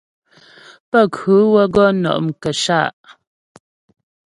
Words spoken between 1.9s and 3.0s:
nɔ' mkəshâ'.